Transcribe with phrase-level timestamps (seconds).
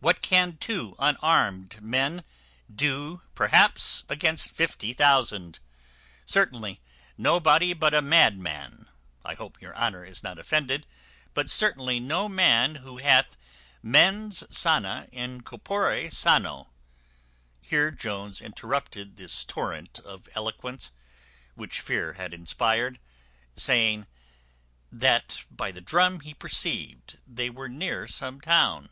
[0.00, 2.24] What can two unarmed men
[2.70, 5.58] do perhaps against fifty thousand?
[6.26, 6.82] Certainly
[7.16, 8.90] nobody but a madman;
[9.24, 10.86] I hope your honour is not offended;
[11.32, 13.38] but certainly no man who hath
[13.82, 16.68] mens sana in corpore sano"
[17.70, 20.90] Here Jones interrupted this torrent of eloquence,
[21.54, 23.00] which fear had inspired,
[23.56, 24.06] saying,
[24.92, 28.90] "That by the drum he perceived they were near some town."